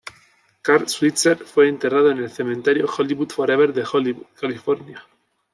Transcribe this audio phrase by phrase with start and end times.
[0.63, 4.99] Carl Switzer fue enterrado en el Cementerio Hollywood Forever de Hollywood, California.